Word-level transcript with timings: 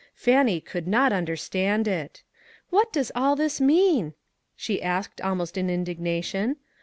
Fannie 0.15 0.59
could 0.61 0.87
not 0.87 1.13
understand 1.13 1.87
it." 1.87 2.23
"What 2.71 2.91
does 2.91 3.11
all 3.13 3.35
this 3.35 3.61
mean?" 3.61 4.15
she 4.55 4.81
asked 4.81 5.21
almost 5.21 5.59
in 5.59 5.69
indignation. 5.69 6.55